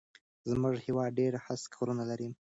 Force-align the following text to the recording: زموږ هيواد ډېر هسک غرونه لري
زموږ 0.49 0.73
هيواد 0.85 1.11
ډېر 1.19 1.33
هسک 1.45 1.71
غرونه 1.77 2.03
لري 2.09 2.27